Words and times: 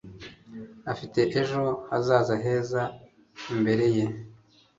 Afite 0.91 1.19
ejo 1.39 1.61
hazaza 1.89 2.33
heza 2.43 2.81
imbere 3.53 3.85
ye. 3.95 4.05